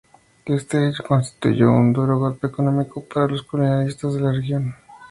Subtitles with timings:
[0.45, 4.75] Este hecho constituyó un duro golpe económico para los colonialistas de la región.